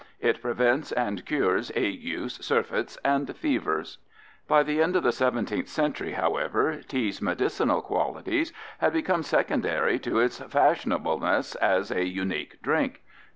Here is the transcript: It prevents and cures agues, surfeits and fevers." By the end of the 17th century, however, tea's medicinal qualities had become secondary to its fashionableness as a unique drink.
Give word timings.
It 0.19 0.41
prevents 0.41 0.91
and 0.91 1.23
cures 1.27 1.71
agues, 1.75 2.43
surfeits 2.43 2.97
and 3.05 3.37
fevers." 3.37 3.99
By 4.47 4.63
the 4.63 4.81
end 4.81 4.95
of 4.95 5.03
the 5.03 5.11
17th 5.11 5.67
century, 5.67 6.13
however, 6.13 6.81
tea's 6.87 7.21
medicinal 7.21 7.83
qualities 7.83 8.51
had 8.79 8.93
become 8.93 9.21
secondary 9.21 9.99
to 9.99 10.17
its 10.17 10.39
fashionableness 10.39 11.53
as 11.53 11.91
a 11.91 12.03
unique 12.03 12.59
drink. 12.63 13.03